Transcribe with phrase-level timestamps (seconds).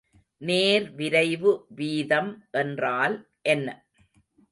[0.41, 3.15] நேர்விரைவு வீதம் என்றால்
[3.41, 3.67] என்ன?